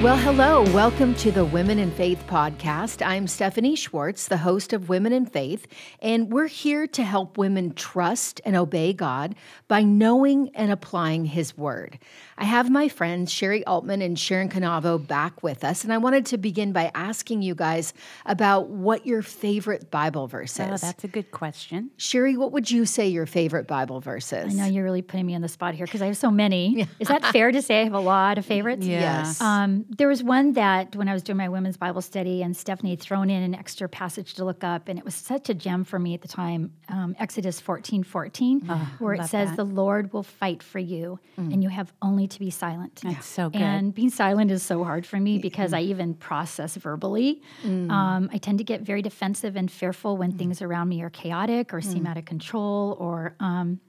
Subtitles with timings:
[0.00, 0.62] Well, hello.
[0.72, 3.04] Welcome to the Women in Faith podcast.
[3.04, 5.66] I'm Stephanie Schwartz, the host of Women in Faith,
[6.00, 9.34] and we're here to help women trust and obey God
[9.66, 11.98] by knowing and applying His Word.
[12.40, 16.24] I have my friends Sherry Altman and Sharon Canavo back with us, and I wanted
[16.26, 17.92] to begin by asking you guys
[18.26, 20.80] about what your favorite Bible verse Oh, is.
[20.82, 21.90] that's a good question.
[21.96, 24.54] Sherry, what would you say your favorite Bible verse is?
[24.54, 26.86] I know you're really putting me on the spot here because I have so many.
[27.00, 28.86] Is that fair to say I have a lot of favorites?
[28.86, 29.00] Yeah.
[29.00, 29.40] Yes.
[29.40, 32.90] Um, there was one that when I was doing my women's Bible study, and Stephanie
[32.90, 35.82] had thrown in an extra passage to look up, and it was such a gem
[35.82, 36.72] for me at the time.
[36.88, 38.60] Um, Exodus 14 14,
[39.00, 39.56] where it says, that.
[39.56, 43.00] The Lord will fight for you, and you have only to be silent.
[43.02, 43.60] That's so good.
[43.60, 47.42] And being silent is so hard for me because I even process verbally.
[47.64, 51.72] Um, I tend to get very defensive and fearful when things around me are chaotic
[51.74, 53.34] or seem out of control or.
[53.40, 53.80] Um,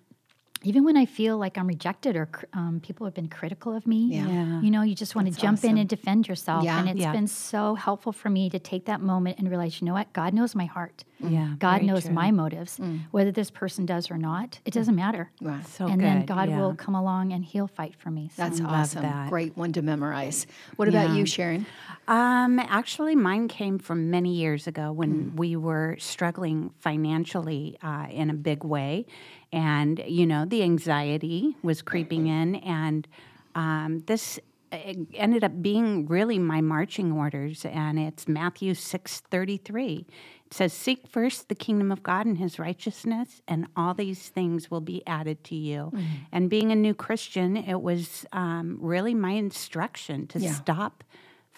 [0.63, 4.09] even when I feel like I'm rejected or um, people have been critical of me,
[4.11, 4.61] Yeah.
[4.61, 6.63] you know, you just want to jump in and defend yourself.
[6.63, 6.79] Yeah.
[6.79, 7.13] And it's Yeah.
[7.13, 10.11] been so helpful for me to take that moment and realize, you know what?
[10.11, 11.05] God knows my heart.
[11.19, 12.13] Yeah, God knows true.
[12.13, 12.77] my motives.
[12.77, 13.01] Mm.
[13.11, 14.97] Whether this person does or not, it doesn't mm.
[14.97, 15.31] matter.
[15.41, 15.59] Wow.
[15.69, 16.59] So and then God yeah.
[16.59, 18.29] will come along and he'll fight for me.
[18.35, 18.43] So.
[18.43, 19.01] That's awesome.
[19.03, 19.29] that.
[19.29, 20.47] Great one to memorize.
[20.77, 21.65] What about you, Sharon?
[22.09, 28.31] Um, actually, mine came from many years ago when we were struggling financially uh, in
[28.31, 29.05] a big way,
[29.53, 33.07] and you know the anxiety was creeping in, and
[33.53, 34.39] um, this
[34.71, 34.77] uh,
[35.13, 40.07] ended up being really my marching orders, and it's Matthew six thirty three.
[40.47, 44.71] It says, "Seek first the kingdom of God and His righteousness, and all these things
[44.71, 45.93] will be added to you."
[46.31, 50.53] And being a new Christian, it was um, really my instruction to Yeah.
[50.55, 51.03] stop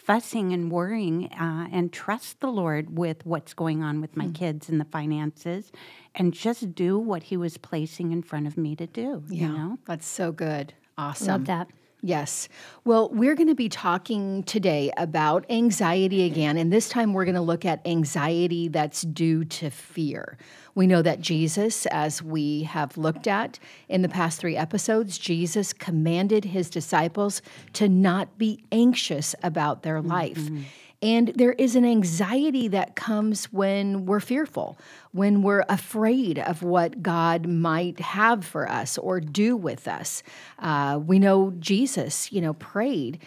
[0.03, 4.67] fussing and worrying uh, and trust the Lord with what's going on with my kids
[4.69, 5.71] and the finances
[6.15, 9.23] and just do what He was placing in front of me to do.
[9.29, 9.79] You know?
[9.85, 10.73] That's so good.
[10.97, 11.27] Awesome.
[11.27, 11.67] Love that.
[12.03, 12.49] Yes.
[12.83, 17.35] Well, we're going to be talking today about anxiety again, and this time we're going
[17.35, 20.37] to look at anxiety that's due to fear.
[20.73, 25.73] We know that Jesus, as we have looked at in the past three episodes, Jesus
[25.73, 27.41] commanded his disciples
[27.73, 30.37] to not be anxious about their life.
[30.37, 30.61] Mm-hmm.
[31.01, 34.77] And there is an anxiety that comes when we're fearful,
[35.11, 40.21] when we're afraid of what God might have for us or do with us.
[40.59, 43.19] Uh, we know Jesus, you know, prayed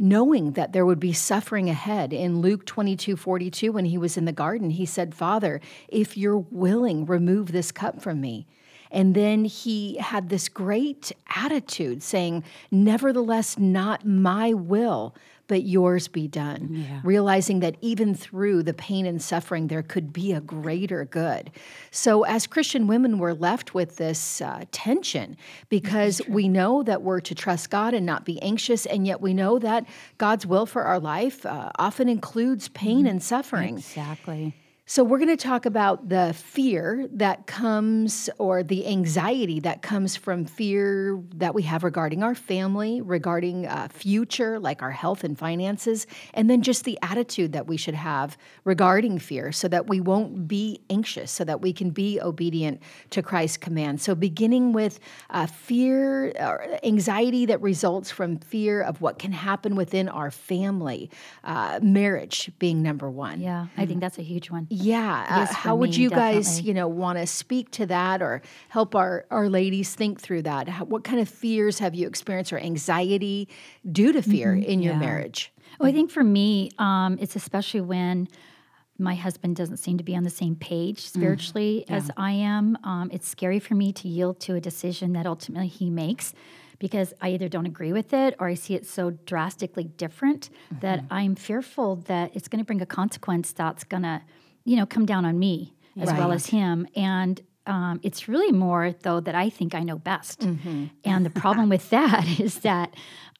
[0.00, 2.12] knowing that there would be suffering ahead.
[2.12, 6.38] In Luke 22 42, when he was in the garden, he said, Father, if you're
[6.38, 8.46] willing, remove this cup from me.
[8.90, 15.14] And then he had this great attitude saying, Nevertheless, not my will,
[15.50, 16.86] but yours be done.
[17.02, 21.50] Realizing that even through the pain and suffering, there could be a greater good.
[21.90, 25.36] So, as Christian women, we're left with this uh, tension
[25.68, 29.34] because we know that we're to trust God and not be anxious, and yet we
[29.34, 29.86] know that
[30.18, 33.76] God's will for our life uh, often includes pain and suffering.
[33.76, 34.54] Exactly.
[34.90, 40.16] So, we're going to talk about the fear that comes, or the anxiety that comes
[40.16, 45.38] from fear that we have regarding our family, regarding uh, future, like our health and
[45.38, 50.00] finances, and then just the attitude that we should have regarding fear so that we
[50.00, 54.00] won't be anxious, so that we can be obedient to Christ's command.
[54.00, 54.98] So, beginning with
[55.30, 61.12] uh, fear or anxiety that results from fear of what can happen within our family,
[61.44, 63.40] uh, marriage being number one.
[63.40, 64.66] Yeah, I think that's a huge one.
[64.80, 65.26] Yeah.
[65.28, 68.94] Uh, how would me, you guys, you know, want to speak to that or help
[68.94, 70.68] our, our ladies think through that?
[70.68, 73.48] How, what kind of fears have you experienced or anxiety
[73.90, 75.00] due to fear in your yeah.
[75.00, 75.52] marriage?
[75.78, 78.28] Well, I think for me, um, it's especially when
[78.98, 82.76] my husband doesn't seem to be on the same page spiritually as I am.
[82.84, 86.34] Um, it's scary for me to yield to a decision that ultimately he makes
[86.78, 91.04] because I either don't agree with it or I see it so drastically different that
[91.10, 94.22] I'm fearful that it's going to bring a consequence that's going to,
[94.64, 96.86] you know, come down on me as well as him.
[96.94, 100.42] And um, it's really more, though, that I think I know best.
[101.04, 102.88] And the problem with that is that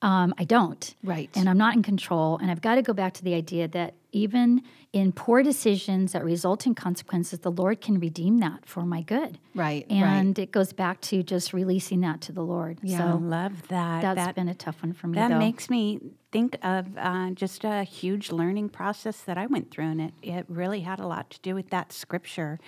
[0.03, 0.94] um, I don't.
[1.05, 1.29] Right.
[1.35, 2.38] And I'm not in control.
[2.41, 4.62] And I've got to go back to the idea that even
[4.93, 9.38] in poor decisions that result in consequences, the Lord can redeem that for my good.
[9.55, 10.03] Right, right.
[10.03, 12.79] And it goes back to just releasing that to the Lord.
[12.83, 14.00] Yeah, I So love that.
[14.03, 15.15] that's that been a tough one for me.
[15.17, 15.38] that though.
[15.38, 16.00] makes me
[16.33, 20.47] think of uh, just a huge learning process that I went through, and it, it
[20.49, 22.59] really had a lot to do with that scripture.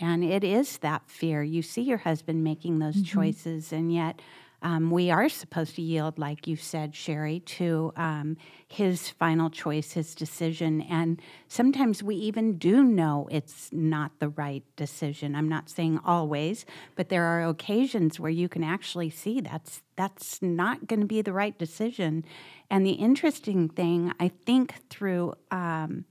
[0.00, 1.42] And it is that fear.
[1.42, 4.20] You see your husband making those choices, and yet
[4.60, 8.36] um, we are supposed to yield, like you said, Sherry, to um,
[8.66, 10.82] his final choice, his decision.
[10.82, 15.36] And sometimes we even do know it's not the right decision.
[15.36, 20.42] I'm not saying always, but there are occasions where you can actually see that's that's
[20.42, 22.24] not going to be the right decision.
[22.68, 26.04] And the interesting thing, I think, through um,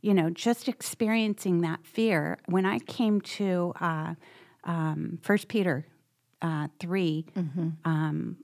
[0.00, 2.38] you know, just experiencing that fear.
[2.46, 4.14] When I came to uh,
[4.64, 5.86] um, First Peter
[6.42, 7.68] uh, 3, Mm-hmm.
[7.84, 8.36] um,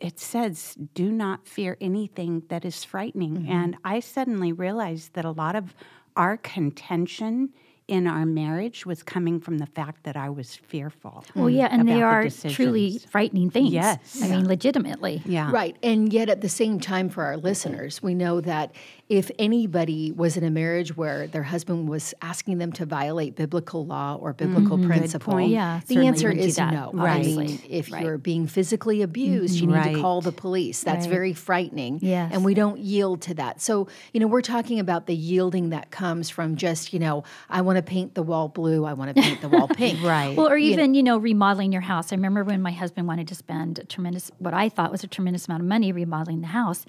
[0.00, 3.36] it says, Do not fear anything that is frightening.
[3.38, 3.52] Mm-hmm.
[3.52, 5.74] And I suddenly realized that a lot of
[6.16, 7.50] our contention
[7.86, 11.24] in our marriage was coming from the fact that I was fearful.
[11.34, 13.72] Well, yeah, and they about the are truly frightening things.
[13.72, 14.22] Yes.
[14.22, 15.22] I mean, legitimately.
[15.26, 15.50] Yeah.
[15.52, 15.76] Right.
[15.82, 18.74] And yet, at the same time, for our listeners, we know that
[19.10, 23.84] if anybody was in a marriage where their husband was asking them to violate biblical
[23.84, 24.88] law or biblical mm-hmm.
[24.88, 25.40] principle.
[25.40, 26.72] Yeah, the certainly answer is that.
[26.72, 26.90] no.
[26.94, 27.20] Right.
[27.20, 28.02] I mean, if Right.
[28.02, 30.82] you're being physically abused, you need to call the police.
[30.82, 31.12] That's Right.
[31.12, 31.98] very frightening.
[32.00, 32.32] Yes.
[32.32, 33.60] And we don't yield to that.
[33.60, 37.60] So, you know, we're talking about the yielding that comes from just, you know, I
[37.60, 40.02] want to paint the wall blue, I want to paint the wall pink.
[40.02, 40.36] Right.
[40.36, 42.12] Well, or even, you know, remodeling your house.
[42.12, 45.08] I remember when my husband wanted to spend a tremendous, what I thought was a
[45.08, 46.84] tremendous amount of money remodeling the house.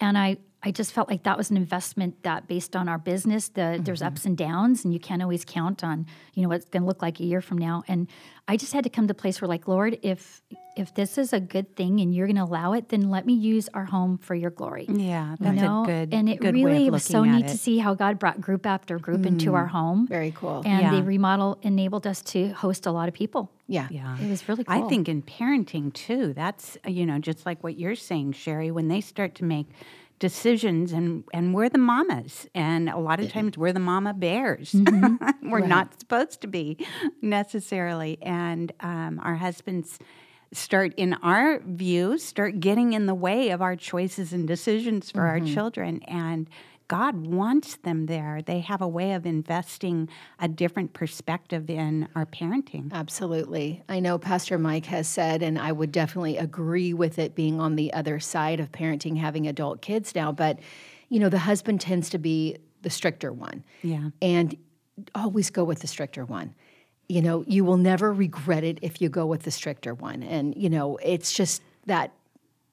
[0.00, 3.48] And I, I just felt like that was an investment that based on our business,
[3.48, 6.04] the, there's ups and downs and you can't always count on,
[6.34, 7.82] you know, what it's going to look like a year from now.
[7.88, 8.08] And
[8.46, 10.42] I just had to come to a place where like, Lord, if,
[10.76, 13.32] if this is a good thing and you're going to allow it, then let me
[13.32, 14.84] use our home for your glory.
[14.86, 15.82] Yeah, You that's know?
[15.84, 17.48] a good and it good really of was so neat it.
[17.48, 20.06] to see how God brought group after group into our home.
[20.08, 20.62] Very cool.
[20.66, 20.90] And Yeah.
[20.96, 23.50] the remodel enabled us to host a lot of people.
[23.66, 23.88] yeah.
[23.90, 24.18] Yeah.
[24.20, 24.84] It was really cool.
[24.84, 28.70] I think in parenting too, that's uh, you know just like what you're saying, Sherry.
[28.70, 29.68] When they start to make
[30.20, 34.70] decisions, and and we're the mamas, and a lot of times we're the mama bears.
[34.72, 35.50] Mm-hmm.
[35.50, 36.76] we're not supposed to be
[37.20, 39.98] necessarily, and um, our husbands
[40.52, 45.20] start in our view start getting in the way of our choices and decisions for
[45.20, 45.46] Mm-hmm.
[45.46, 46.48] our children and
[46.90, 48.42] God wants them there.
[48.44, 50.08] They have a way of investing
[50.40, 52.92] a different perspective in our parenting.
[52.92, 53.84] Absolutely.
[53.88, 57.76] I know Pastor Mike has said, and I would definitely agree with it being on
[57.76, 60.58] the other side of parenting, having adult kids now, but
[61.10, 63.62] you know, the husband tends to be the stricter one.
[63.82, 64.10] Yeah.
[64.20, 64.56] And
[65.14, 66.56] always go with the stricter one.
[67.08, 70.24] You know, you will never regret it if you go with the stricter one.
[70.24, 72.10] And, you know, it's just that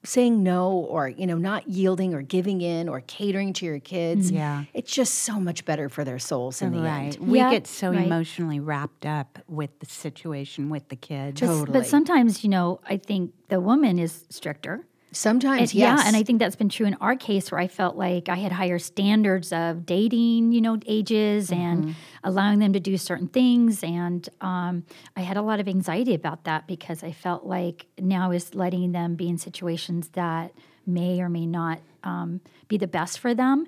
[0.08, 4.28] saying no or, you know, not yielding or giving in or catering to your kids.
[4.28, 4.36] Mm-hmm.
[4.36, 4.64] Yeah.
[4.72, 7.14] It's just so much better for their souls in the Right.
[7.14, 7.18] end.
[7.18, 8.06] We Yeah, get so right.
[8.06, 11.40] emotionally wrapped up with the situation with the kids.
[11.40, 11.78] But- Totally.
[11.80, 14.86] But sometimes, you know, I think the woman is stricter.
[15.10, 16.00] Sometimes, And- yes.
[16.00, 18.36] Yeah, and I think that's been true in our case where I felt like I
[18.36, 21.60] had higher standards of dating, you know, ages Mm-hmm.
[21.62, 23.82] and allowing them to do certain things.
[23.82, 24.84] And um,
[25.16, 28.92] I had a lot of anxiety about that because I felt like now is letting
[28.92, 30.52] them be in situations that
[30.86, 33.66] may or may not um, be the best for them.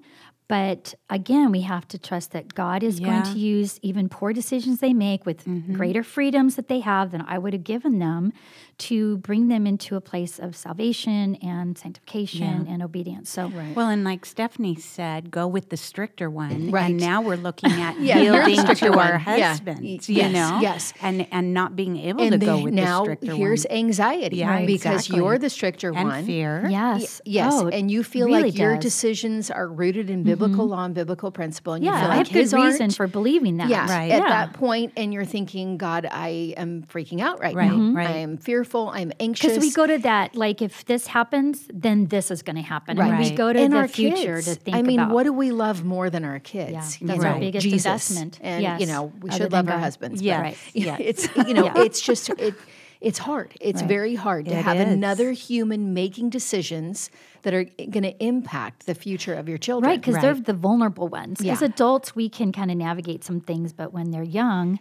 [0.50, 4.80] But again, we have to trust that God is going to use even poor decisions
[4.80, 8.32] they make with greater freedoms that they have than I would have given them
[8.78, 13.30] to bring them into a place of salvation and sanctification and obedience.
[13.30, 16.70] So, Well, and like Stephanie said, go with the stricter one.
[16.70, 16.90] Right.
[16.90, 19.38] And now we're looking at Yeah, yielding to our one.
[19.38, 19.50] Yeah.
[19.50, 20.58] husbands, Y- you yes, know?
[20.60, 20.92] yes.
[21.02, 23.78] And and not being able and to go with now the stricter here's one.
[23.78, 25.16] anxiety Yeah, because exactly.
[25.18, 26.24] you're the stricter and one.
[26.24, 26.66] fear.
[26.68, 27.20] yes.
[27.24, 28.78] Yes, Oh, and you feel really like your does.
[28.78, 28.80] Mm-hmm.
[28.80, 30.60] decisions are rooted in biblical Mm-hmm.
[30.60, 33.06] law and biblical principle, and you Yeah, feel I like have good his reason for
[33.06, 33.68] believing that.
[33.68, 34.10] yeah, Right.
[34.10, 34.28] at Yeah.
[34.28, 37.92] that point, and you're thinking, God, I am freaking out right, Right, now.
[37.92, 38.08] Right.
[38.08, 38.88] I am fearful.
[38.94, 39.52] I'm anxious.
[39.54, 42.96] Because we go to that, like, if this happens, then this is going to happen.
[42.96, 43.10] Right.
[43.10, 44.46] And we go to and the our future kids.
[44.46, 45.12] to think I mean, about.
[45.14, 46.72] what do we love more than our kids?
[46.72, 47.84] Yeah, You that's our biggest Jesus.
[47.86, 48.38] investment.
[48.42, 50.22] And you know, we other should love our husbands.
[50.22, 50.38] Yes.
[50.38, 50.56] but Right.
[50.74, 51.06] yeah, Yeah.
[51.06, 52.54] it's you know, it's just it.
[53.00, 53.54] It's hard.
[53.60, 54.92] It's very hard to It have is.
[54.92, 57.10] another human making decisions
[57.42, 59.90] that are going to impact the future of your children.
[59.90, 61.40] Right, because they're the vulnerable ones.
[61.40, 61.52] Yeah.
[61.54, 64.78] As adults, we can kind of navigate some things, but when they're young,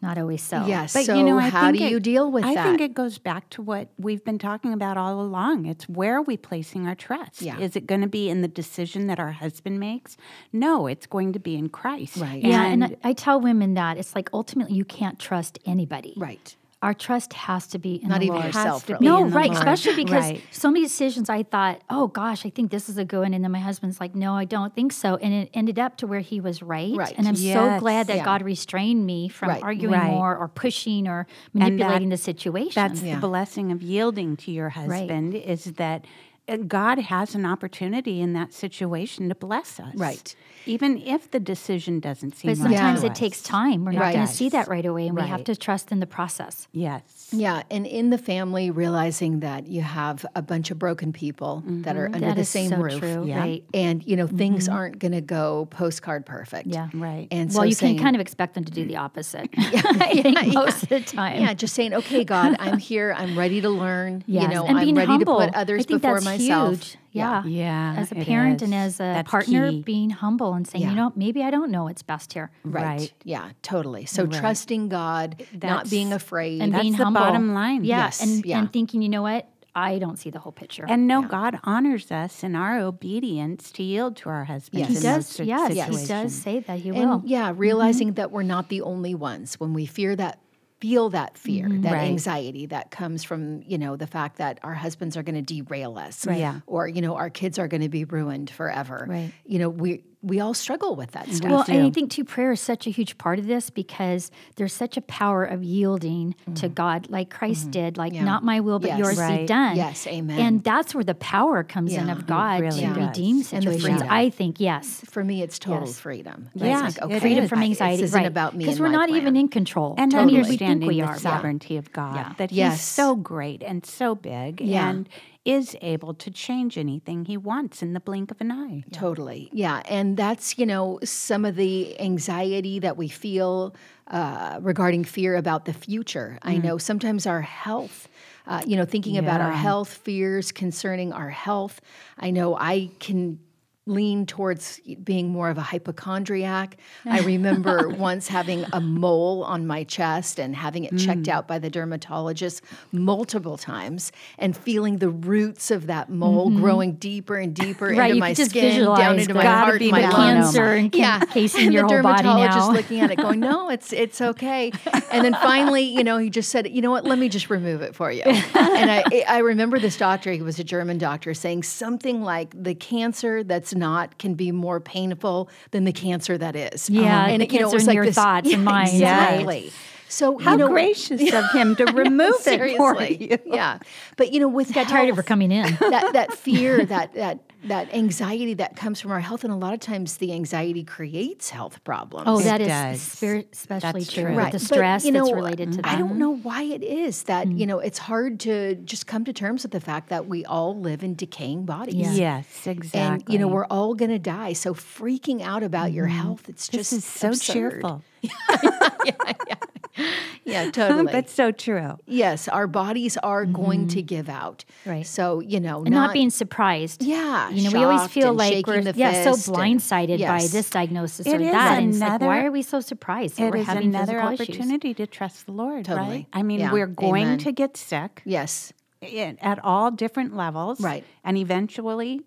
[0.00, 0.66] not always so.
[0.66, 0.92] Yes.
[0.92, 2.60] But so you know, I how think do it- you deal with I that?
[2.66, 5.66] I think it goes back to what we've been talking about all along.
[5.66, 7.42] It's where are we placing our trust?
[7.42, 7.58] Yeah.
[7.58, 10.16] Is it going to be in the decision that our husband makes?
[10.52, 12.16] No, it's going to be in Christ.
[12.18, 12.42] Right.
[12.42, 16.14] Yeah, And, and I, I tell women that it's like ultimately you can't trust anybody.
[16.16, 16.56] right.
[16.82, 18.46] Our trust has to be in Not the even Lord.
[18.46, 18.86] yourself.
[18.86, 18.98] to really.
[19.00, 19.46] be No, in the right.
[19.52, 19.58] Lord.
[19.58, 20.42] Especially because Right.
[20.50, 23.34] so many decisions I thought, oh gosh, I think this is a good one.
[23.34, 25.14] And then my husband's like, no, I don't think so.
[25.16, 26.92] And it ended up to where he was right.
[26.96, 27.14] Right.
[27.16, 28.24] And I'm so glad that Yeah.
[28.24, 29.62] God restrained me from Right.
[29.62, 30.10] arguing Right.
[30.10, 32.72] more or pushing or that- manipulating the situation.
[32.74, 33.14] That's Yeah.
[33.14, 36.04] the blessing of yielding to your husband is that
[36.48, 39.94] Uh, God has an opportunity in that situation to bless us.
[39.94, 40.34] Right.
[40.66, 43.18] Even if the decision doesn't seem But right sometimes to it us.
[43.18, 43.84] takes time.
[43.84, 44.14] We're not Right.
[44.14, 46.66] going to see that right away, and we have to trust in the process.
[46.72, 47.28] Yes.
[47.32, 51.96] Yeah, and in the family, realizing that you have a bunch of broken people that
[51.96, 52.14] are mm-hmm.
[52.14, 53.24] under That the is same so roof, true.
[53.24, 53.38] Yeah.
[53.38, 53.64] Right.
[53.72, 54.74] and you know things mm-hmm.
[54.74, 56.66] aren't going to go postcard perfect.
[56.66, 56.88] Yeah.
[56.92, 57.28] Right.
[57.30, 59.48] and well, so you saying, can kind of expect them to do the opposite.
[59.56, 61.40] I think most of the time.
[61.40, 63.14] yeah, just saying, okay, God, I'm here.
[63.16, 64.24] I'm ready to learn.
[64.26, 64.42] Yes.
[64.42, 65.40] You know, and I'm being ready humble.
[65.40, 66.70] to put others I think before that's myself.
[66.70, 66.96] Huge.
[67.12, 67.44] Yeah.
[67.44, 69.82] Yeah, As a it parent and as a That's partner, key.
[69.82, 70.90] being humble and saying, Yeah.
[70.90, 72.50] you know, maybe I don't know what's best here.
[72.64, 72.84] Right.
[72.84, 73.12] Right.
[73.24, 74.06] Yeah, totally.
[74.06, 76.62] So trusting God, not being afraid.
[76.62, 77.20] And That's being the humble.
[77.20, 77.84] bottom line.
[77.84, 78.04] Yeah.
[78.04, 78.58] Yes, And, yeah.
[78.60, 79.46] and thinking, you know what?
[79.74, 80.84] I don't see the whole picture.
[80.86, 84.88] And no, God honors us in our obedience to yield to our husbands.
[84.88, 84.88] Yes.
[84.88, 87.22] he does, those si- yes, he does say that he and will.
[87.24, 87.58] yeah, mm-hmm.
[87.58, 90.38] realizing that we're not the only ones when we fear that
[90.82, 91.82] feel that fear, mm-hmm.
[91.82, 92.08] that Right.
[92.10, 95.96] anxiety that comes from, you know, the fact that our husbands are going to derail
[95.96, 96.38] us Right.
[96.38, 96.58] Yeah.
[96.66, 99.06] or, you know, our kids are going to be ruined forever.
[99.08, 99.32] Right.
[99.46, 101.50] You know, we we all struggle with that stuff.
[101.50, 104.72] Well, and I think too, prayer is such a huge part of this because there's
[104.72, 107.96] such a power of yielding to God, like Christ did.
[107.98, 108.24] Like, Mm-hmm.
[108.24, 108.32] Yeah.
[108.32, 108.98] not my will, but Yes.
[108.98, 109.76] yours be done.
[109.76, 110.38] Yes, amen.
[110.38, 112.96] And that's where the power comes in of God really to does.
[112.96, 113.82] redeem And the situations.
[113.82, 114.06] freedom.
[114.10, 115.98] I think yes, For me, it's total Yes.
[115.98, 116.50] freedom.
[116.54, 118.02] Yeah, it's like, okay, freedom from anxiety.
[118.02, 118.26] This isn't right?
[118.28, 119.94] about me because we're my not even in control.
[119.98, 120.34] and Totally.
[120.34, 121.18] we think understanding we the are.
[121.18, 122.32] sovereignty of God, Yeah.
[122.38, 122.74] that Yes.
[122.74, 124.88] He's so great and so big Yeah.
[124.90, 125.08] and
[125.44, 128.84] is able to change anything He wants in the blink of an eye.
[128.92, 129.50] Totally.
[129.52, 129.82] Yeah.
[129.86, 133.74] And that's, you know, some of the anxiety that we feel
[134.08, 136.38] uh, regarding fear about the future.
[136.42, 138.08] I know sometimes our health,
[138.46, 141.80] uh, you know, thinking about our health, fears concerning our health.
[142.18, 143.38] I know I can
[143.86, 146.76] lean towards being more of a hypochondriac.
[147.04, 151.28] I remember once having a mole on my chest and having it checked mm.
[151.28, 152.62] out by the dermatologist
[152.92, 156.60] multiple times and feeling the roots of that mole mm-hmm.
[156.60, 160.12] growing deeper and deeper Right, into my skin, down into my heart, be my melanoma.
[160.12, 160.44] lungs.
[160.44, 162.72] cancer and yeah, encasing and your the whole body dermatologist now.
[162.72, 164.72] looking at it, going, "No, it's it's okay."
[165.10, 167.04] And then finally, you know, he just said, "You know what?
[167.04, 170.32] Let me just remove it for you." and I I remember this doctor.
[170.32, 174.80] He was a German doctor saying something like, "The cancer that's not can be more
[174.80, 177.76] painful than the cancer that is." Yeah, um, and the it, you know, it cancer
[177.76, 179.00] was in like your this, thoughts and yeah, minds,
[179.44, 179.72] right.
[180.12, 180.44] Exactly.
[180.44, 183.38] So How you know, gracious of Him to remove it for seriously, you.
[183.46, 183.78] yeah.
[184.16, 185.64] But you know, with Got tired of her coming in.
[185.80, 189.72] that that fear, that that that anxiety that comes from our health, and a lot
[189.72, 192.24] of times the anxiety creates health problems.
[192.26, 193.00] Oh, that is does.
[193.00, 194.24] spirit, especially That's true.
[194.24, 194.34] true.
[194.34, 195.94] Right, the but, stress you that's related to that.
[195.94, 197.58] I don't know why it is that mm.
[197.58, 200.78] you know it's hard to just come to terms with the fact that we all
[200.78, 201.94] live in decaying bodies.
[201.94, 202.12] Yeah.
[202.12, 203.00] Yes, exactly.
[203.00, 204.52] And you know we're all going to die.
[204.52, 206.18] So freaking out about your mm-hmm.
[206.18, 207.52] health, it's this just is so absurd.
[207.52, 208.02] cheerful.
[208.22, 209.54] Yeah,
[210.72, 211.12] totally.
[211.12, 211.98] That's so true.
[212.06, 214.06] yes, our bodies are going to mm-hmm.
[214.06, 214.64] give out.
[214.84, 215.06] Right.
[215.06, 217.02] So you know, and not, being surprised.
[217.02, 220.40] Yeah, You know, we always feel like we're the yeah, so fist and- blindsided by
[220.46, 221.78] this diagnosis It or is that.
[221.78, 224.12] And it's like, another- why are we so surprised that It we're is having another
[224.20, 224.48] physical issues?
[224.56, 226.08] opportunity to trust the Lord, Totally.
[226.08, 226.26] right?
[226.32, 226.72] I mean, Yeah.
[226.72, 227.38] we're going Amen.
[227.38, 228.72] to get sick Yes,
[229.02, 231.04] i- at all different levels, Right.
[231.24, 232.20] And eventually,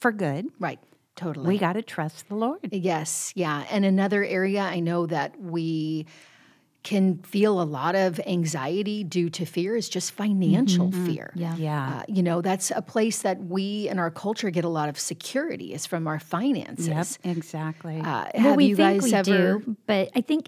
[0.00, 0.78] for good, right.
[1.16, 1.48] Totally.
[1.48, 2.60] we got to trust the Lord.
[2.70, 3.64] Yes, yeah.
[3.70, 6.06] And another area I know that we
[6.88, 11.28] can feel a lot of anxiety due to fear is just financial fear.
[11.34, 11.54] Yeah.
[11.56, 11.88] Yeah.
[11.98, 14.96] Uh, you know, that's a place that we in our culture get a lot of
[14.98, 16.88] security is from our finances.
[17.24, 17.98] Yep, exactly.
[18.00, 19.58] Uh, well, have we you think guys we ever?
[19.58, 20.42] do, but I think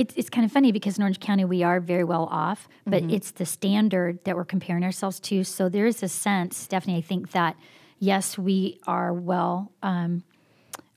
[0.00, 3.02] it's it's kind of funny because in Orange County we are very well off, but
[3.02, 3.10] Mm-hmm.
[3.16, 5.44] it's the standard that we're comparing ourselves to.
[5.44, 7.54] So there is a sense, Stephanie, I think that
[7.98, 9.72] yes, we are well.
[9.82, 10.22] Um,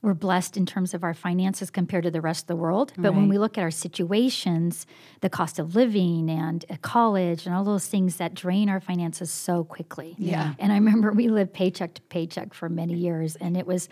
[0.06, 2.92] we're blessed in terms of our finances compared to the rest of the world.
[2.96, 4.86] But when we look at our situations,
[5.20, 9.32] the cost of living and uh, college and all those things that drain our finances
[9.32, 10.14] so quickly.
[10.16, 10.54] Yeah.
[10.60, 13.34] And I remember we lived paycheck to paycheck for many years.
[13.34, 13.88] And it was,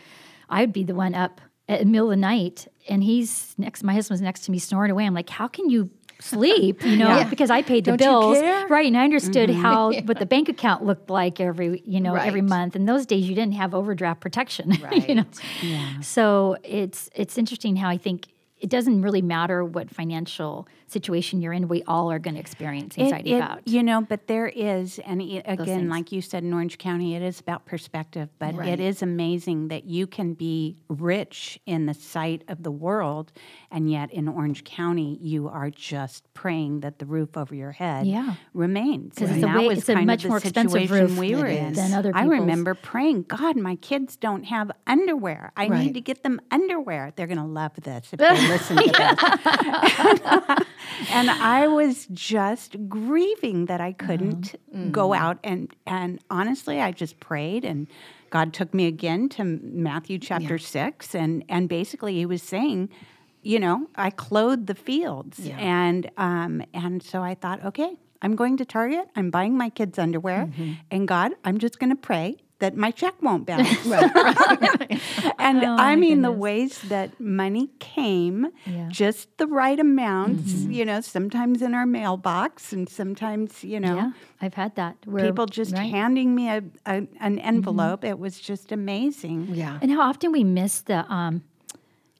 [0.49, 3.93] I'd be the one up at the middle of the night and he's next, my
[3.93, 5.07] husband's next to me snoring away.
[5.07, 5.91] I'm like, how can you
[6.25, 6.85] sleep?
[6.85, 7.29] You know, Yeah.
[7.29, 8.39] because I paid the Don't bills.
[8.71, 8.87] Right.
[8.87, 9.61] And I understood mm-hmm.
[9.61, 12.75] how, what the bank account looked like every, you know, every month.
[12.77, 14.73] And those days you didn't have overdraft protection.
[14.83, 15.09] right.
[15.09, 15.25] you know?
[15.63, 16.05] Right.
[16.05, 18.27] So it's it's interesting how I think
[18.65, 21.69] it doesn't really matter what financial situation you're in.
[21.69, 23.69] We all are going to experience It- anxiety it- about.
[23.69, 27.21] You know, but there is, and i- again, like you said in Orange County, it
[27.21, 28.31] is about perspective.
[28.39, 28.69] But Right.
[28.71, 33.33] it is amazing that you can be rich in the sight of the world,
[33.71, 38.07] and yet in Orange County, you are just praying that the roof over your head
[38.07, 38.37] Yeah.
[38.55, 39.15] remains.
[39.17, 41.07] 'Cause And it's a that way- was it's a much of the more expensive situation
[41.09, 41.75] roof we were in.
[41.75, 45.53] than other I remember praying, God, my kids don't have underwear.
[45.55, 45.85] I Right.
[45.85, 47.13] need to get them underwear.
[47.15, 50.67] They're going to love this if they listen to this.
[51.11, 54.91] and I was just grieving that I couldn't mm-hmm.
[54.91, 55.23] go mm-hmm.
[55.23, 57.87] out and and honestly, I just prayed and
[58.31, 62.89] God took me again to Matthew chapter six, and and basically He was saying,
[63.43, 65.57] you know, I clothed the fields, Yeah.
[65.59, 69.09] and um and so I thought, okay, I'm going to Target.
[69.15, 70.73] I'm buying my kids underwear, mm-hmm.
[70.91, 73.85] and God, I'm just going to pray that my check won't bounce.
[75.39, 78.89] and Oh, I my mean, the ways that money came, Yeah.
[78.89, 84.11] just the right amounts, you know, sometimes in our mailbox and sometimes, you know, Yeah,
[84.41, 84.97] I've had that.
[85.05, 85.91] Where, people just right.
[85.91, 88.05] handing me a, a an envelope.
[88.05, 89.49] It was just amazing.
[89.63, 89.79] Yeah.
[89.83, 91.43] And how often we miss the um,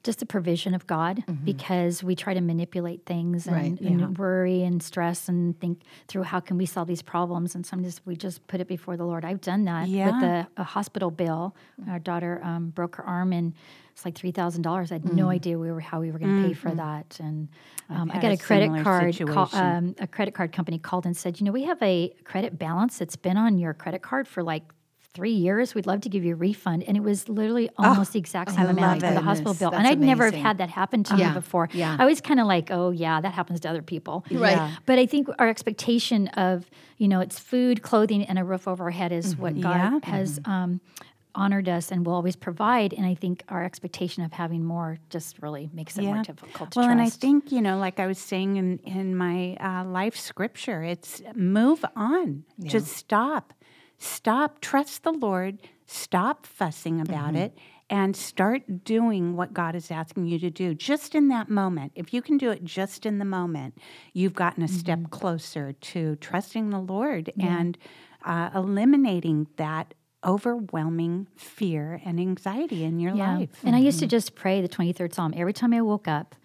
[0.05, 1.43] just the provision of God Mm-hmm.
[1.45, 6.23] because we try to manipulate things and, Right, and worry and stress and think through
[6.23, 7.55] how can we solve these problems.
[7.55, 9.25] And sometimes we just put it before the Lord.
[9.25, 10.05] I've done that Yeah.
[10.11, 11.55] with the a hospital bill.
[11.89, 13.53] Our daughter um, broke her arm and
[13.93, 14.91] it's like three thousand dollars.
[14.91, 17.17] I had no idea we were how we were going to pay for that.
[17.21, 17.47] And
[17.89, 19.17] um, I got a a credit card.
[19.27, 22.59] Call, um, a credit card company called and said, you know, we have a credit
[22.59, 24.63] balance that's been on your credit card for like
[25.15, 25.73] three years.
[25.73, 26.83] We'd love to give you a refund.
[26.83, 29.71] And it was literally almost the exact same I amount for the hospital bill.
[29.71, 31.69] that's and I'd never have had that happen to Yeah, me before.
[31.73, 31.95] yeah.
[31.97, 34.25] I was kind of like, oh, yeah, that happens to other people.
[34.31, 34.51] Right.
[34.57, 34.71] Yeah.
[34.85, 38.83] But I think our expectation of, you know, it's food, clothing, and a roof over
[38.83, 39.99] our head is what God Yeah.
[40.03, 40.81] has um,
[41.33, 42.93] honored us and will always provide.
[42.93, 46.79] And I think our expectation of having more just really makes it more difficult to
[46.79, 46.91] well, trust.
[46.91, 50.81] and I think you know, like I was saying in in my uh, life scripture,
[50.83, 52.43] it's move on.
[52.63, 53.53] Just stop,
[54.05, 54.61] stop.
[54.61, 55.61] Trust the Lord.
[55.85, 57.35] Stop fussing about Mm-hmm.
[57.37, 57.57] it.
[57.87, 61.91] And start doing what God is asking you to do just in that moment.
[61.93, 63.77] If you can do it just in the moment,
[64.11, 64.75] you've gotten a Mm-hmm.
[64.77, 67.77] step closer to trusting the Lord and
[68.23, 69.93] uh, eliminating that
[70.23, 73.49] overwhelming fear and anxiety in your life.
[73.63, 74.05] And I used Mm-hmm.
[74.05, 76.35] to just pray the 23rd Psalm every time I woke up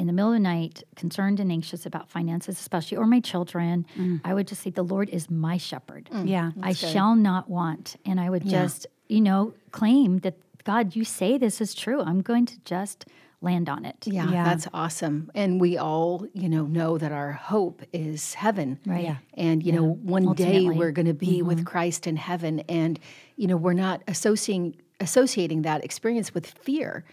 [0.00, 3.86] in the middle of the night, concerned and anxious about finances, especially, or my children.
[3.98, 4.22] Mm.
[4.24, 6.08] I would just say, The Lord is my shepherd.
[6.24, 6.52] Yeah.
[6.62, 7.96] I shall not want.
[8.06, 12.00] And I would just, you know, claim that, God, you say this is true.
[12.00, 13.04] I'm going to just
[13.42, 13.96] land on it.
[14.06, 14.44] Yeah, Yeah.
[14.44, 15.30] that's awesome.
[15.34, 18.78] And we all, you know, know that our hope is heaven.
[18.86, 19.04] Right.
[19.04, 19.16] Yeah.
[19.34, 22.60] And, you know, one day we're going to be with Christ in heaven.
[22.68, 22.98] And,
[23.36, 27.04] you know, we're not associating associating that experience with fear.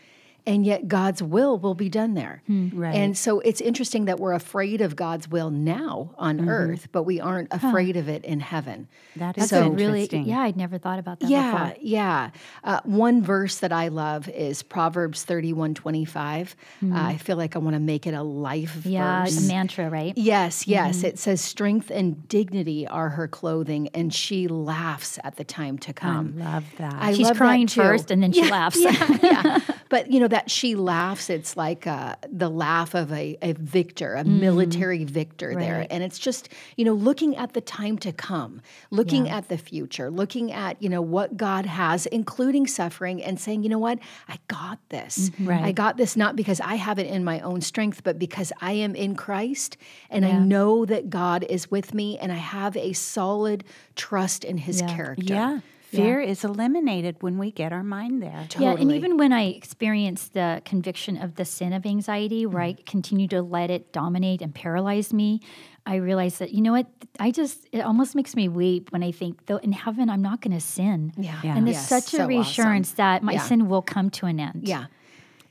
[0.47, 2.41] And yet God's will will be done there.
[2.47, 2.95] Right.
[2.95, 7.19] And so it's interesting that we're afraid of God's will now on earth, but we
[7.19, 8.87] aren't afraid of it in heaven.
[9.17, 11.75] That is So- a really, yeah, I'd never thought about that Yeah, before.
[11.81, 12.29] yeah.
[12.63, 16.55] Uh, one verse that I love is Proverbs thirty-one twenty-five.
[16.81, 19.37] Uh, I feel like I want to make it a life Yeah, verse.
[19.45, 20.13] a mantra, right?
[20.15, 21.03] Yes, yes.
[21.03, 25.91] It says, Strength and dignity are her clothing, and she laughs at the time to
[25.93, 26.39] come.
[26.39, 26.95] Love that.
[26.97, 27.81] I She's love that crying too.
[27.81, 28.77] first and then she laughs.
[28.79, 29.59] Yeah, yeah.
[29.89, 31.31] But you know that she laughs.
[31.31, 35.93] It's like uh, the laugh of a, a victor, a military victor there, Mm-hmm.
[35.93, 40.09] And it's just you know looking at the time to come, looking at the future,
[40.11, 43.97] looking at you know what God has, including suffering, and saying, you know what,
[44.27, 45.29] I got this.
[45.29, 45.49] Mm-hmm.
[45.49, 45.63] Right.
[45.63, 48.73] I got this not because I have it in my own strength, but because I
[48.73, 49.77] am in Christ,
[50.11, 53.63] and I know that God is with me, and I have a solid
[53.95, 54.95] trust in His Yeah.
[54.95, 55.33] character.
[55.33, 55.59] yeah.
[55.89, 58.47] Fear is eliminated when we get our mind there.
[58.59, 62.73] Yeah, and even when I experienced the conviction of the sin of anxiety, where I
[62.73, 62.83] mm-hmm.
[62.83, 65.41] continue to let it dominate and paralyze me,
[65.85, 66.87] I realized that you know what?
[67.19, 70.41] I just it almost makes me weep when I think, though in heaven I'm not
[70.41, 71.13] going to sin.
[71.15, 71.39] Yeah.
[71.41, 71.55] Yeah.
[71.55, 72.27] And there's Yes, such a so awesome.
[72.27, 73.41] reassurance that my Yeah.
[73.41, 74.67] sin will come to an end.
[74.67, 74.85] Yeah.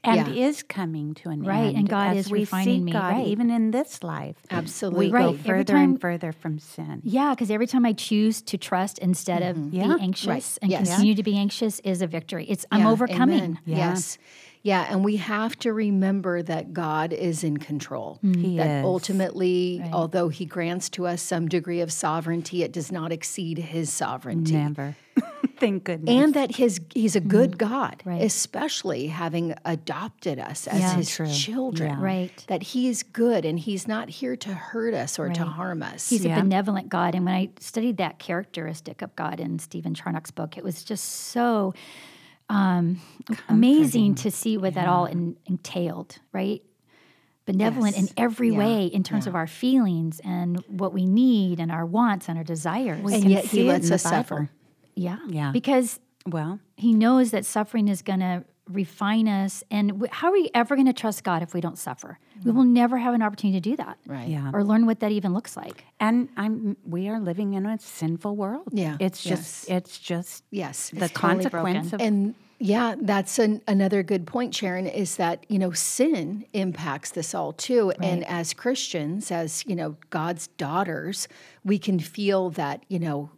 [0.06, 0.46] And Yeah.
[0.48, 1.64] is coming to an Right, end.
[1.66, 3.26] Right, and God as is refining me, God, right.
[3.26, 4.36] even in this life.
[4.50, 5.06] Absolutely.
[5.08, 7.00] We Right, go every further time- and further from sin.
[7.04, 9.74] Yeah, because every time I choose to trust instead of mm-hmm.
[9.76, 9.96] Yeah.
[9.96, 10.88] be anxious and Yes.
[10.88, 12.46] continue to be anxious is a victory.
[12.48, 13.58] It's I'm Yeah, overcoming.
[13.64, 13.76] Yeah.
[13.76, 14.18] Yes.
[14.62, 18.18] Yeah, and we have to remember that God is in control.
[18.24, 18.36] Mm.
[18.44, 18.84] He that is.
[18.84, 23.92] ultimately, although He grants to us some degree of sovereignty, it does not exceed His
[23.92, 24.54] sovereignty.
[24.54, 24.96] Never.
[25.58, 26.14] Thank goodness.
[26.14, 28.22] And that his he's a good God, Right.
[28.22, 30.94] especially having adopted us as Yeah.
[30.96, 31.26] his True.
[31.30, 31.90] children.
[31.92, 32.00] Yeah.
[32.04, 32.44] Right.
[32.48, 36.08] That he is good and he's not here to hurt us or to harm us.
[36.10, 36.38] He's Yeah.
[36.38, 37.14] a benevolent God.
[37.14, 41.04] And when I studied that characteristic of God in Stephen Charnock's book, it was just
[41.04, 41.72] so
[42.48, 43.00] um,
[43.48, 46.62] amazing to see what that all en- entailed, right?
[47.44, 48.06] Benevolent Yes.
[48.08, 48.58] in every Yeah.
[48.58, 52.44] way in terms of our feelings and what we need and our wants and our
[52.44, 53.12] desires.
[53.12, 54.48] and yet he lets us suffer.
[54.96, 55.02] Bible.
[55.04, 55.18] yeah.
[55.28, 55.50] Yeah.
[55.52, 59.62] Because well, he knows that suffering is going to refine us.
[59.70, 62.18] And w- how are we ever going to trust God if we don't suffer?
[62.44, 63.96] We will never have an opportunity to do that.
[64.06, 64.28] Right.
[64.28, 64.50] yeah.
[64.52, 65.84] Or learn what that even looks like.
[66.00, 68.68] And I'm we are living in a sinful world.
[68.72, 68.96] Yeah.
[68.98, 69.76] It's just Yes.
[69.78, 70.90] it's just Yes.
[70.90, 71.94] the totally consequence broken.
[71.94, 77.10] of and Yeah, that's an, another good point, Sharon, is that, you know, sin impacts
[77.12, 77.92] this all too.
[78.02, 81.28] And as Christians, as, you know, God's daughters,
[81.64, 83.30] we can feel that, you know,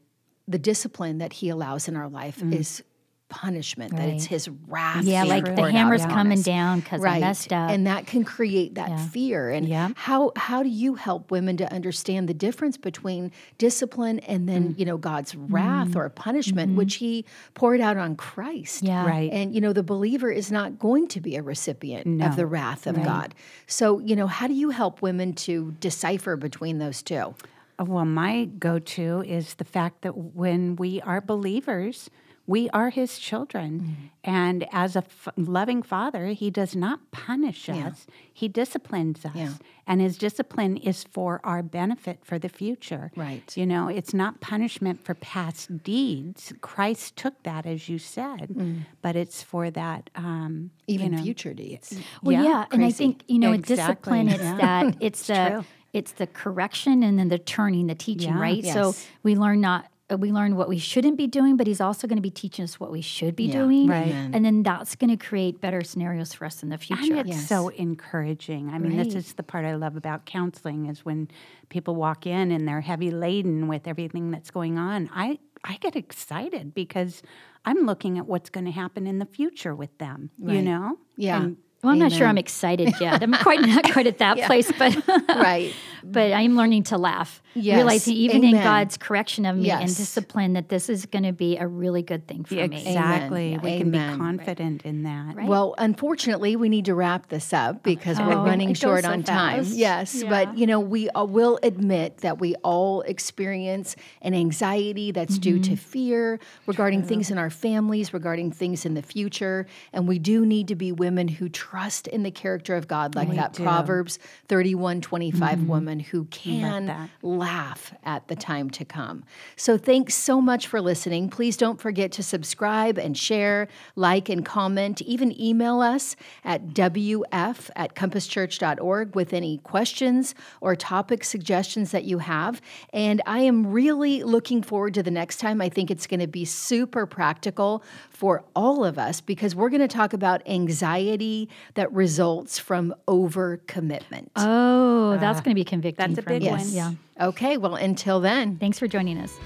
[0.49, 2.83] the discipline that He allows in our life is
[3.31, 5.05] punishment, that it's His wrath.
[5.05, 7.69] Yeah, like the poured out hammer's coming down because I messed up.
[7.71, 9.51] And that can create that fear.
[9.51, 9.91] And Yeah.
[9.97, 14.79] how how do you help women to understand the difference between discipline and then, Mm.
[14.79, 18.79] you know, God's wrath or punishment, which he poured out on Christ?
[18.79, 18.87] Mm-hmm.
[18.87, 19.07] Yeah.
[19.07, 19.31] Right.
[19.31, 22.87] And you know, the believer is not going to be a recipient of the wrath
[22.87, 23.35] of God.
[23.67, 27.35] So, you know, how do you help women to decipher between those two?
[27.79, 32.11] Uh, Well, my go to is the fact that when we are believers,
[32.47, 33.81] we are his children.
[33.81, 34.07] Mm-hmm.
[34.25, 39.33] And as a f- loving father, he does not punish us, he disciplines us.
[39.35, 39.53] Yeah.
[39.87, 43.11] And his discipline is for our benefit for the future.
[43.17, 43.55] Right.
[43.57, 46.53] You know, it's not punishment for past deeds.
[46.61, 50.11] Christ took that, as you said, but it's for that.
[50.14, 50.95] Um, Mm.
[50.95, 51.99] Even you know, future deeds.
[52.23, 54.57] Well, yeah, and I think you know, in Exactly, discipline, it's yeah.
[54.57, 55.64] that it's the true.
[55.92, 58.40] It's the correction and then the turning, the teaching, Yeah.
[58.40, 58.64] right?
[58.64, 62.07] So we learn not uh, we learn what we shouldn't be doing, but he's also
[62.07, 64.07] going to be teaching us what we should be Yeah, doing, right.
[64.07, 64.31] Amen.
[64.35, 67.16] and then that's going to create better scenarios for us in the And future.
[67.16, 67.46] it's Yes.
[67.46, 68.70] so encouraging.
[68.70, 69.16] I mean, this Right.
[69.16, 71.29] is the part I love about counseling is when
[71.68, 75.11] people walk in and they're heavy laden with everything that's going on.
[75.12, 77.20] I I get excited because
[77.66, 80.31] I'm looking at what's going to happen in the future with them.
[80.38, 80.98] You know?
[81.16, 81.42] Yeah.
[81.42, 83.23] And Well, I'm not sure I'm excited yet.
[83.23, 84.97] I'm quite not quite at that place, but
[85.29, 85.73] right.
[86.05, 88.53] but I'm learning to laugh, Yes, realizing even in.
[88.59, 92.27] God's correction of me and discipline that this is going to be a really good
[92.27, 92.63] thing for me.
[92.65, 93.55] exactly.
[93.55, 93.61] Amen.
[93.63, 94.19] We can be Amen.
[94.19, 95.37] confident in that.
[95.37, 95.47] Right.
[95.49, 99.11] Well, unfortunately, we need to wrap this up because we're Oh, running it short so
[99.13, 99.65] on time.
[99.69, 100.29] Yes, Yeah.
[100.29, 105.49] but you know, we uh, will admit that we all experience an anxiety that's due
[105.59, 105.63] Mm-hmm.
[105.75, 110.45] to fear regarding things in our families, regarding things in the future, and we do
[110.45, 113.63] need to be women who trust in the character of God, like that do.
[113.63, 115.67] Proverbs thirty-one twenty-five Mm-hmm.
[115.69, 119.24] woman who can laugh at the time to come.
[119.57, 121.31] So thanks so much for listening.
[121.31, 125.01] Please don't forget to subscribe and share, like and comment.
[125.03, 132.18] Even email us at wf at compasschurch.org with any questions or topic suggestions that you
[132.18, 132.61] have.
[132.92, 135.61] And I am really looking forward to the next time.
[135.61, 139.81] I think it's going to be super practical for all of us because we're going
[139.81, 144.29] to talk about anxiety that results from overcommitment.
[144.37, 146.14] Oh, that's uh, going to be convicting.
[146.14, 146.61] that's a big one.
[146.61, 146.73] yes.
[146.73, 146.93] Yeah.
[147.21, 148.57] Okay, well, until then.
[148.59, 149.38] Thanks for joining us.